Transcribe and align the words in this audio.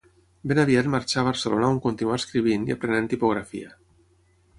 Ben 0.51 0.59
aviat 0.61 0.87
marxà 0.93 1.19
a 1.21 1.23
Barcelona 1.27 1.69
on 1.73 1.77
continuà 1.83 2.17
escrivint 2.21 2.65
i 2.71 2.75
aprenent 2.77 3.11
tipografia. 3.13 3.71